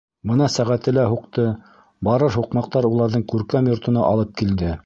[0.29, 1.45] Бына сәғәте лә һуҡты,
[2.09, 4.77] барыр һуҡмаҡтар уларҙың күркәм йортона алып килде.